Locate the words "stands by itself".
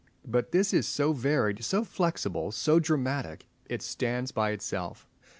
3.83-5.07